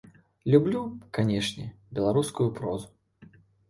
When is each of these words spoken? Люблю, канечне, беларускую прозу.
Люблю, 0.55 0.81
канечне, 1.19 1.69
беларускую 1.99 2.51
прозу. 2.61 2.89